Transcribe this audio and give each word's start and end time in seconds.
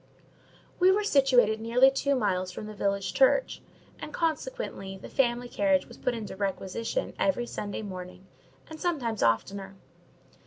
We 0.79 0.89
were 0.89 1.03
situated 1.03 1.61
nearly 1.61 1.91
two 1.91 2.15
miles 2.15 2.51
from 2.51 2.65
the 2.65 2.73
village 2.73 3.13
church, 3.13 3.61
and, 3.99 4.11
consequently, 4.11 4.97
the 4.97 5.09
family 5.09 5.47
carriage 5.47 5.85
was 5.87 5.97
put 5.99 6.15
in 6.15 6.25
requisition 6.25 7.13
every 7.19 7.45
Sunday 7.45 7.83
morning, 7.83 8.25
and 8.67 8.79
sometimes 8.79 9.21
oftener. 9.21 9.75